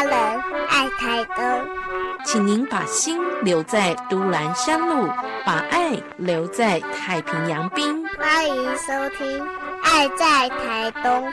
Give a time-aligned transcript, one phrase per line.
[0.00, 1.44] 家人，爱台东。
[2.24, 5.06] 请您把心留在都兰山路，
[5.44, 8.06] 把爱留在太平洋滨。
[8.18, 9.40] 欢迎收听
[9.82, 11.28] 《爱在台东》。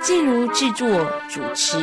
[0.00, 0.86] 静茹制作
[1.28, 1.78] 主持。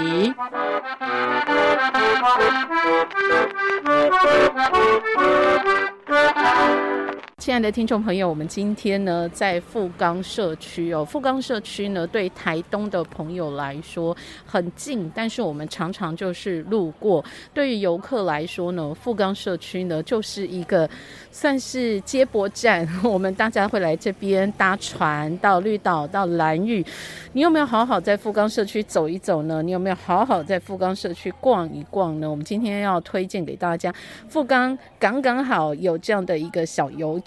[7.49, 17.25] 亲爱的听众朋友，我们今天呢在富冈社区哦，富冈社区呢对台东的朋友来说很近，但是我们常常就是路过。
[17.51, 20.87] 对于游客来说呢，富冈社区呢就是一个
[21.31, 26.85] 算是接驳站，我们大家会来这边搭船到绿岛到蓝屿。
[27.33, 29.63] 你有没有好好在富冈社区走一走呢？
[29.63, 32.29] 你有没有好好在富冈社区逛一逛呢？
[32.29, 33.91] 我们今天要推荐给大家，
[34.27, 37.19] 富冈刚刚好有这样的一个小游。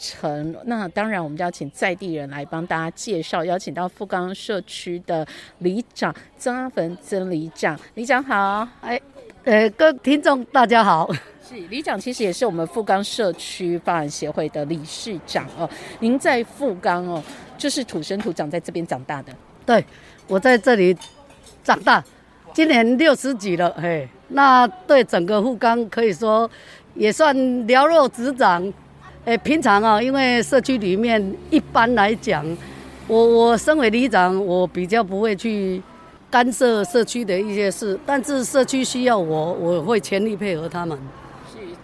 [0.65, 5.27] 那当然，我们就要请在地人来帮大家介绍，邀请到富冈社区的
[5.59, 8.67] 里长曾阿芬曾里长，里长好。
[8.81, 9.01] 哎，
[9.45, 11.11] 呃，各位听众大家好。
[11.43, 15.69] 是里长，其实也是我们富冈社区发展协会的理事长哦。
[15.99, 17.23] 您在富冈哦，
[17.59, 19.33] 就是土生土长在这边长大的。
[19.67, 19.85] 对，
[20.29, 20.97] 我在这里
[21.65, 22.03] 长大，
[22.55, 26.49] 今年六十几了，嘿，那对整个富冈可以说
[26.95, 28.73] 也算了若指掌。
[29.25, 32.45] 诶，平常啊，因为社区里面一般来讲，
[33.07, 35.81] 我我身为里长，我比较不会去
[36.29, 40.99] 干涉社区的一些事，但是社区需要我，我会全力配合他们。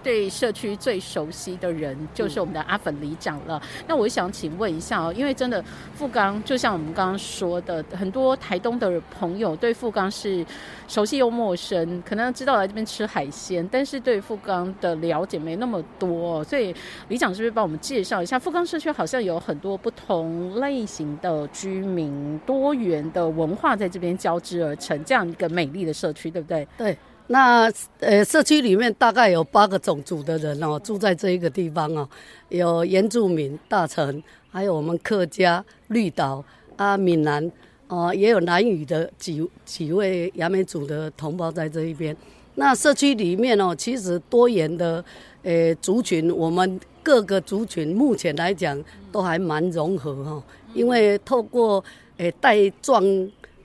[0.08, 3.60] 对社区最熟悉的人就是我们的阿粉里长了。
[3.86, 10.42] 那我想请问一下哦，因为真的富冈就像我们刚刚说的，很多台东的朋友对富冈是
[10.86, 16.42] 熟悉又陌生，可能知道来这边吃海鲜，但是对富冈的了解没那么多。
[16.42, 16.74] 所以
[17.08, 26.66] 里长是不是帮我们介绍一下，富冈社区好像有很多不同类型的居民，多元的文化在这边交织而成，这样一个美丽的社区，对不对？
[26.78, 26.96] 对。
[27.30, 32.08] 那呃，社区里面大概有八个种族的人哦，住在这一个地方哦，
[32.48, 36.42] 有原住民、大臣，还有我们客家、绿岛、
[36.76, 37.52] 啊闽南，
[37.88, 42.16] 哦，也有南语的几几位雅美族的同胞在这一边。
[42.54, 45.04] 那社区里面哦，其实多元的
[45.42, 51.84] 呃族群，我们各个族群目前来讲都还蛮融合哈，因为透过
[52.16, 53.04] 诶带状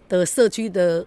[0.09, 1.05] 的社区的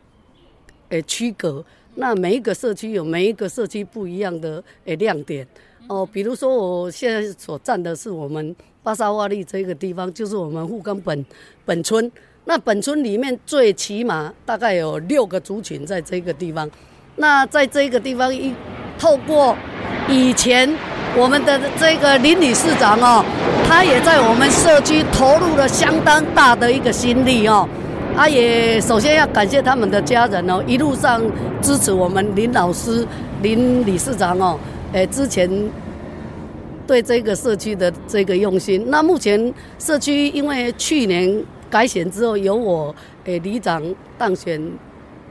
[0.89, 1.63] 诶区隔。
[1.97, 5.47] 那每一个社区有每一个社区不一样的诶亮点
[5.89, 11.25] 哦，比如说我现在所站的是我们巴沙瓦利这个地方，就是我们富冈本
[11.65, 12.11] 本村。
[12.45, 16.71] 那本村里面最起码大概有六个族群在这个地方。
[17.17, 18.55] 那在这个地方一
[18.99, 19.57] 透过
[20.09, 20.73] 以前
[21.17, 23.25] 我们的这个林理事长哦，
[23.67, 27.69] 他也在我们社区投入了相当大的一个心力哦。
[28.17, 31.23] 他也首先要感谢他们的家人哦，一路上
[31.61, 33.07] 支持我们林老师、
[33.43, 34.59] 林理事长哦，
[34.95, 35.47] 诶，之前
[36.87, 38.83] 对这个社区的这个用心。
[38.89, 42.95] 那目前社区因为去年改选之后，由我
[43.25, 43.83] 诶里长
[44.17, 44.59] 当选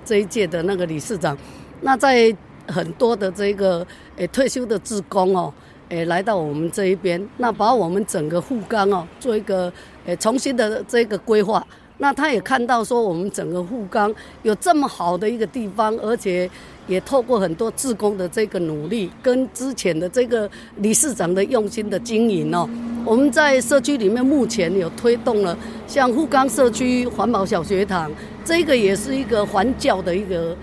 [0.06, 1.36] 这一届的那个理事长，
[1.82, 2.32] 那在
[2.68, 3.86] 很多的这个
[4.18, 5.52] 诶退休的职工哦，
[5.90, 9.74] 诶来到我们这一边，那把我们整个护冈哦做一个
[10.06, 11.66] 诶重新的这个规划。
[11.98, 14.14] 那他也看到说，我们整个富冈
[14.44, 16.50] 有这么好的一个地方，而且
[16.88, 22.70] 也透过很多志工的这个努力，跟之前的这个理事长的用心的经营哦，
[23.06, 25.58] 我们在社区里面目前有推动了
[25.88, 28.12] 像富冈社区环保小学堂，
[28.44, 30.56] 这个也是一个环教的一个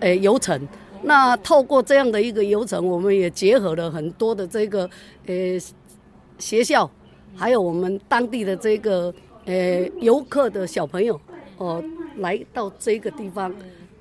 [0.00, 0.66] 诶游程。
[1.02, 4.88] 那透过这样的一个游程，我们也结合了很多的这个
[5.26, 5.60] 诶
[6.38, 6.90] 学校，
[7.36, 9.14] 还有我们当地的这个。
[9.46, 11.18] 呃，游客的小朋友
[11.56, 11.82] 哦，
[12.18, 13.52] 来到这个地方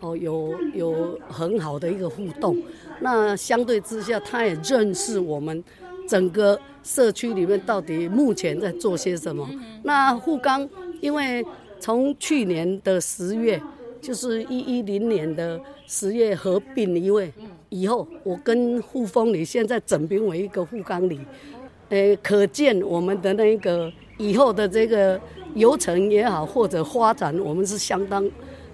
[0.01, 2.61] 哦，有有很好的一个互动。
[2.99, 5.63] 那相对之下，他也认识我们
[6.07, 9.49] 整个社区里面到底目前在做些什么。
[9.83, 10.69] 那富冈，
[10.99, 11.43] 因为
[11.79, 13.59] 从去年的十月，
[14.01, 17.31] 就是一一零年的十月合并一位
[17.69, 21.21] 以后，我跟富丰里现在整编为一个富冈里，
[21.87, 23.91] 呃，可见我们的那个。
[24.19, 25.19] 以后的这个
[25.55, 28.23] 游程也好，或者发展，我们是相当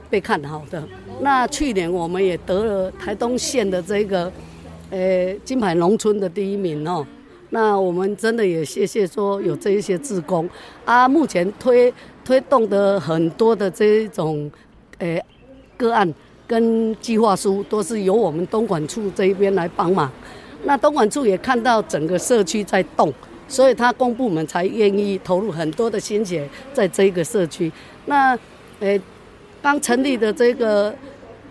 [0.10, 0.84] 被看好的。
[1.22, 4.30] 那去年我们也得了台东县的这个
[4.90, 7.06] 呃金牌农村的第一名哦。
[7.52, 10.50] 那我们真的也谢谢说有这一些志工
[10.84, 11.94] 啊，目前推
[12.26, 14.52] 推动的很多的这种
[14.98, 15.18] 呃
[15.78, 16.12] 个案
[16.48, 20.12] 跟计划书，都是由我们东莞处这一边来帮忙。
[20.64, 23.14] 那东莞处也看到整个社区在动。
[23.48, 27.72] 所以他公部门才愿意投入很多的心血在这个社区。
[28.06, 28.38] 那，
[28.80, 29.00] 诶，
[29.62, 30.94] 刚成立的这个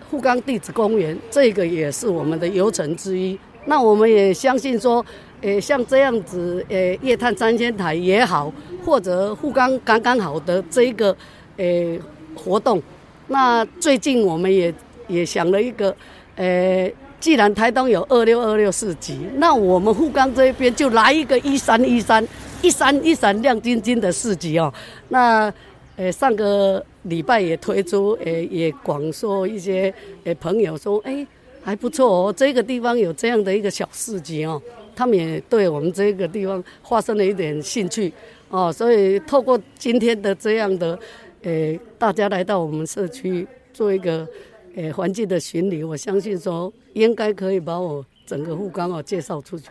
[0.09, 3.37] 富冈地质公园，这个也是我们的游程之一。
[3.65, 5.03] 那我们也相信说，
[5.41, 8.53] 呃，像这样子，呃，夜探三仙台也好，
[8.85, 11.15] 或者富冈刚刚好的这个，
[11.57, 11.97] 呃，
[12.35, 12.81] 活动。
[13.27, 14.71] 那最近我们也
[15.07, 15.95] 也想了一个，
[16.35, 16.89] 呃，
[17.25, 22.23] 既然台东有二六二六四级，那我们富冈这边就来一个一三一三
[22.61, 24.71] 一三一三亮晶晶的四级哦。
[25.09, 25.51] 那，
[25.95, 29.91] 呃，上个礼拜也推出，呃，也广受一些
[30.23, 31.25] 呃朋友说，哎。
[31.63, 34.61] 还不错哦，这个地方有这样的一个小市集哦，
[34.95, 38.13] 他们也对我们这个地方发生了一点兴趣
[38.49, 40.99] 哦，所以透过今天的这样的，
[41.41, 44.27] 呃，大家来到我们社区做一个，
[44.75, 49.69] 诶，环境的巡礼，我相信说应该可以把我整个护冈哦介绍出去。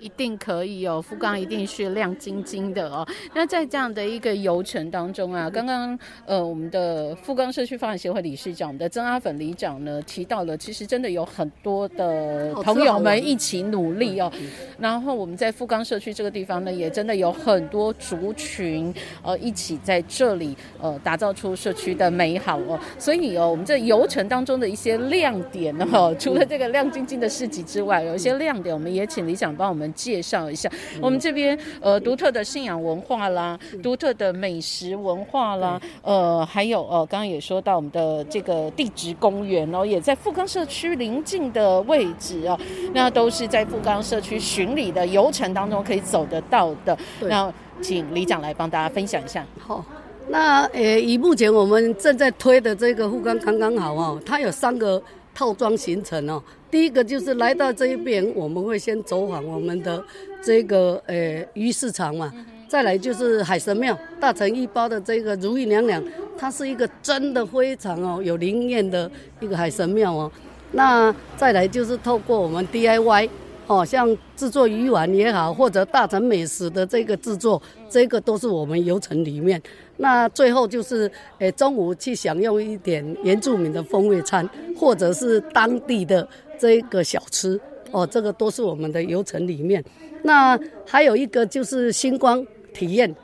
[0.00, 3.06] 一定可以哦，富冈一定是亮晶晶的哦。
[3.34, 14.30] 那在这样的一个游程当中啊，刚刚呃我们的富冈社区发展协会理事长的曾阿粉里长呢提到了，其实真的有很多的朋友们一起努力哦。
[14.78, 18.92] 然后我们在富冈社区这个地方呢，也真的有很多族群
[19.22, 22.78] 呃一起在这里呃打造出社区的美好哦。
[22.98, 29.94] 所以哦，我们这游程当中的一些亮点哦，除了这个亮晶晶的市集之外，有一些亮点，我们也请理想帮我们。
[29.98, 30.70] 介绍一下
[31.02, 42.58] 我们这边呃独特的信仰文化啦，独特的美食文化啦，呃还有呃刚刚也说到我们的这个地质公园哦，也在富冈社区邻近的位置哦，
[42.94, 46.96] 那都是在富冈社区巡礼的游程当中可以走得到的。
[47.20, 47.52] 那
[47.82, 49.44] 请李长来帮大家分享一下。
[49.58, 49.84] 好，
[50.28, 55.02] 那呃以目前我们正在推的这个富冈刚刚好哦，它有三个
[55.38, 56.42] 套装行程哦。
[56.68, 60.04] 第一个就是来到这一边，我们会先走访我们的
[60.42, 62.32] 这个呃鱼市场嘛，
[62.66, 66.02] 再来就是海神庙，大成一包的这个如意娘娘，
[66.36, 69.08] 它是一个真的非常哦有灵验的
[69.38, 70.28] 一个海神庙哦。
[70.72, 73.30] 那再来就是透过我们 DIY
[73.68, 79.60] 哦，像制作鱼丸也好，或者大成美食的这个制作，这个都是我们游程里面。
[79.96, 86.28] 那最后就是，诶中午去享用一点原住民的风味餐，或者是当地的。
[86.60, 87.56] 这个小吃
[87.92, 89.80] 哦，这个都是我们的游程里面。
[90.24, 92.44] 那还有一个就是星光
[92.74, 93.14] 体验，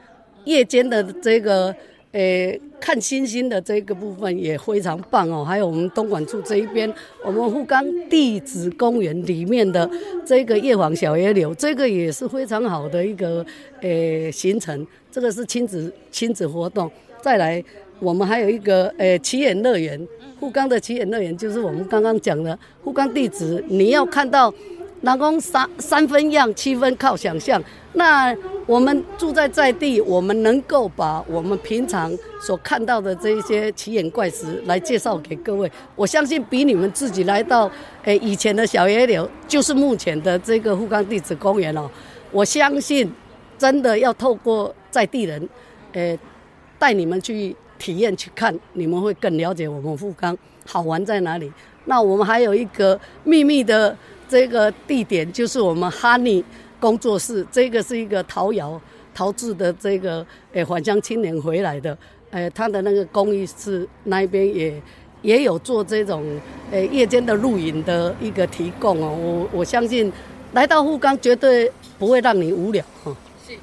[0.45, 1.75] 夜间的这个
[2.15, 5.45] 诶看星星的这个部分也非常棒哦。
[5.45, 6.93] 还有我们东莞处这一边，
[7.25, 9.89] 我们富冈地质公园里面的
[10.25, 13.45] 这个夜访小野柳，这个也是非常好的一个
[13.81, 14.87] 诶行程。
[15.11, 16.89] 这个是亲子亲子活动。
[17.21, 17.63] 再来，
[17.99, 20.01] 我们还有一个诶奇眼乐园。
[20.39, 24.53] 富冈的奇眼乐园就是我们刚刚讲的富冈地质，你要看到，
[25.05, 27.63] 南宫三三分样，七分靠想象。
[27.93, 28.35] 那
[28.67, 32.11] 我们住在在地，我们能够把我们平常
[32.41, 37.71] 所看到的这一些奇眼怪石来介绍给各位，我相信比你们自己来到
[38.05, 41.89] 诶以前的小野柳，就是目前的这个富冈地质公园哦，
[42.33, 43.13] 我相信
[43.59, 45.49] 真的要透过在地人，
[45.93, 46.19] 诶
[46.79, 47.55] 带你们去。
[47.77, 50.35] 体验去看，你们会更了解我们富冈
[50.65, 51.53] 好玩在哪里。
[51.87, 53.95] 那我们还有一个秘密的
[54.29, 56.45] 这个地点，就是我们哈尼
[56.81, 57.47] 工作室。
[57.51, 58.81] 这个是一个陶窑
[59.15, 61.97] 陶制的这个诶返乡青年回来的，
[62.31, 64.83] 诶他的那个工艺室那边也
[65.23, 66.25] 也有做这种
[66.71, 69.17] 诶夜间的露营的一个提供哦。
[69.17, 70.13] 我我相信
[70.53, 73.17] 来到富冈绝对不会让你无聊哈。
[73.47, 73.55] 是，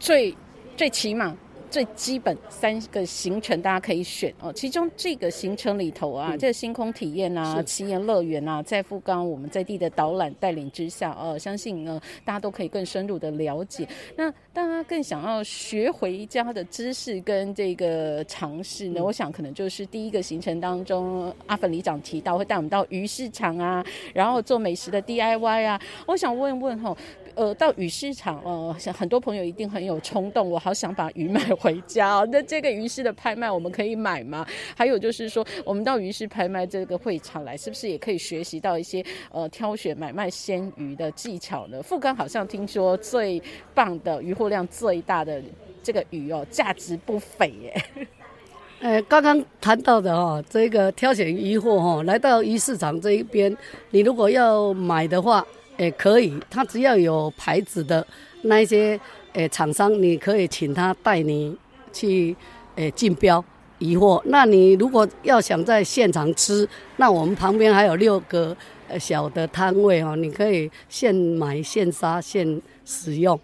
[0.00, 0.36] 最
[0.76, 1.36] 最起码。
[1.76, 13.86] 最基本三个行程大家可以选哦，其中这个行程里头啊，这个星空体验啊、奇岩乐园啊，在富冈我们在地的导览带领之下，哦，相信呢大家都可以更深入的了解。
[14.16, 25.78] 那大家更想要学回家的知识跟这个尝试呢，我想可能就是第一个行程当中，阿粉里长提到会带我们到鱼市场啊，然后做美食的 DIY 啊。
[26.06, 26.96] 我想问问哈。
[27.36, 32.26] 呃，到鱼市场，呃，很多朋友一定很有冲动，我好想把鱼 买回家。
[32.32, 34.44] 那这个鱼市的拍卖，我们可以买吗？
[34.74, 41.82] 还有就是说，我们到鱼市拍卖这个会场来，是不是也可以学习到一些呃挑选买卖鲜鱼的技巧呢？
[41.82, 43.40] 富冈好像听说最
[43.74, 45.42] 棒的鱼货量最大的
[45.82, 47.84] 这个鱼哦，价值不菲耶。
[48.80, 53.54] 呃，刚刚谈到的哈，这个挑选鱼货哈，来到鱼市场这一边，
[53.90, 55.46] 你如果要买的话。
[55.78, 58.06] 也可以，他只要有牌子的
[58.42, 58.98] 那一些
[59.32, 61.56] 诶厂商，你可以请他带你
[61.92, 62.34] 去
[62.76, 63.44] 诶竞标
[63.78, 64.22] 疑货。
[64.26, 68.56] 那你如果要想在现场吃，那我们旁边还有六个
[68.98, 73.38] 小的摊位哦，你可以现买现杀现使用。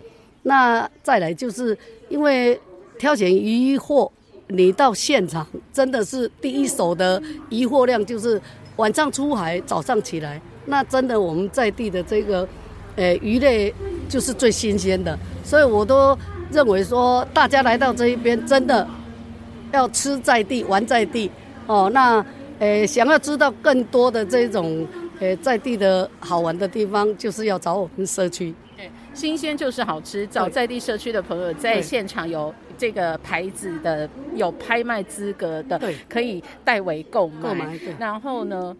[0.44, 1.76] 那再来就是
[2.08, 2.58] 因为
[2.98, 4.10] 挑选鱼货
[4.52, 8.40] 你到现场真的是第一手的渔获量，就是
[8.76, 12.46] 晚上出海，早上起来，那真的我们在地的这个，
[12.96, 13.72] 呃，鱼类
[14.08, 16.16] 就是最新鲜的，所以我都
[16.50, 18.86] 认为说，大家来到这一边，真的
[19.72, 21.30] 要吃在地，玩在地，
[21.66, 22.24] 哦，那，
[22.58, 24.86] 呃，想要知道更多的这种，
[25.18, 28.54] 呃，在地的好玩的地方，就是要找我们社区。
[29.14, 37.42] 新鲜就是好吃，找在地社区的朋友在现场有这个牌子的，有拍卖资格的，可以代为购买。
[37.42, 37.78] 购买。
[37.98, 38.74] 然后呢，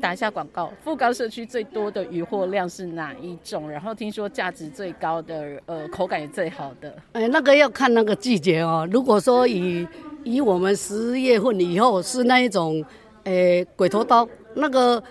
[0.00, 3.68] 打一下广告，富冈社区最多的渔获量是哪一种？
[3.70, 6.94] 然后听说价值最高的，呃，口感也最好的。
[7.12, 8.86] 哎，那个要看那个季节哦。
[8.92, 9.86] 如果说以
[10.24, 12.84] 以我们十月份以后是那一种，
[13.24, 15.02] 诶，鬼头刀，那个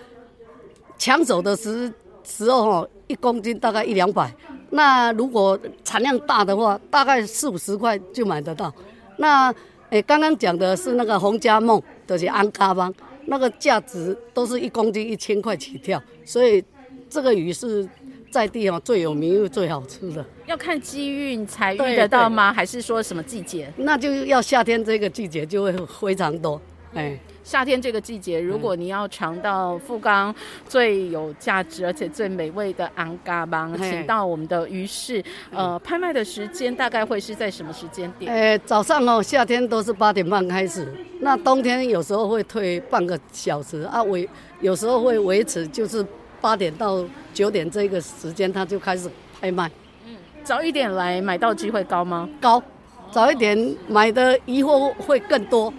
[0.96, 1.92] 抢手的时
[2.28, 2.90] 时候哦。
[3.08, 4.30] 一公斤大概一两百，
[4.68, 8.70] 那如果产量大的话，大概四五十块就买得到。
[9.16, 9.50] 那
[9.88, 12.92] 诶，刚刚讲的是那个洪家梦，就是安卡邦，
[13.24, 16.62] 那个价值都是一公斤一千块起跳，所以
[17.08, 17.88] 这个鱼是
[18.30, 20.22] 在地哦最有名又最好吃的。
[20.44, 22.52] 要看机运才遇得到吗？
[22.52, 23.72] 还是说什么季节？
[23.78, 26.60] 那就要夏天这个季节就会非常多，
[26.92, 27.18] 哎。
[27.48, 30.34] 夏天这个季节，如果你要尝到富冈
[30.68, 35.24] 最有价值而且最美味的昂嘎邦，请到我们的鱼市。
[35.50, 38.30] 呃，拍卖的时间大概会是在什么时间点？
[38.30, 40.92] 呃，早上哦，夏天都是八点半开始。
[41.20, 44.28] 那冬天有时候会退半个小时啊，维
[44.60, 46.04] 有时候会维持，就是
[46.42, 47.02] 八点到
[47.32, 49.70] 九点这个时间，它就开始拍卖。
[50.06, 50.14] 嗯，
[50.44, 52.28] 早一点来买到机会高吗？
[52.42, 52.62] 高，
[53.10, 55.72] 早一点买的疑惑会更多。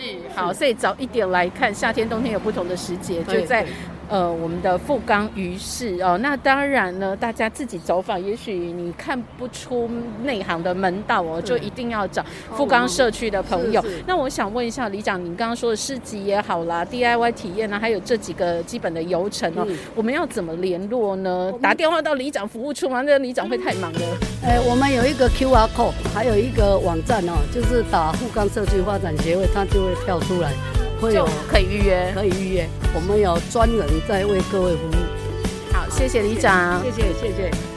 [0.00, 3.66] 是好，所以早一点来看，夏天、冬天有不同的时节，就在。
[4.08, 9.90] 呃，我们的富冈鱼市哦，那当然呢，大家自己走访，也许你看不出
[10.22, 13.84] 内行的门道哦，就一定要找富冈社区的朋友。
[14.06, 21.52] 那我想问一下李长，您刚刚说的市集也好啦，DIY 体验呢，还有这几个基本的流程哦，我们要怎么联络呢？
[21.60, 23.02] 打电话到里长服务处吗？
[23.02, 24.00] 那个里长会太忙了。
[24.44, 30.52] 哎，我们有一个 QR code，还有一个网站哦，就是打富冈社区发展协会，它就会跳出来。
[31.00, 32.68] 会有可以预约，可以预约。
[32.94, 35.72] 我们有专人在为各位服务。
[35.72, 37.75] 好，谢谢李长，谢谢谢谢。